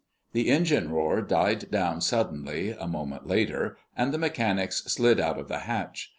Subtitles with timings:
[0.33, 5.47] The engine roar died down suddenly, a moment later, and the mechanics slid out of
[5.47, 6.09] the hatch.